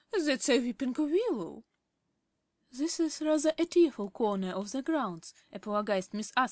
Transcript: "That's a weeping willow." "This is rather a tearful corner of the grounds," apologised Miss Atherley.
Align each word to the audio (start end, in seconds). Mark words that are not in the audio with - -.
"That's 0.19 0.49
a 0.49 0.57
weeping 0.57 0.93
willow." 0.93 1.63
"This 2.71 2.99
is 2.99 3.21
rather 3.21 3.53
a 3.55 3.65
tearful 3.67 4.09
corner 4.09 4.49
of 4.51 4.71
the 4.71 4.81
grounds," 4.81 5.31
apologised 5.53 6.15
Miss 6.15 6.31
Atherley. 6.31 6.39